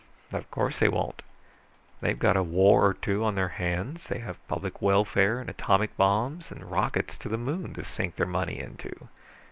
[0.31, 1.21] "Of course they won't.
[1.99, 5.95] They've got a war or two on their hands, they have public welfare, and atomic
[5.95, 9.09] bombs, and rockets to the moon to sink their money into."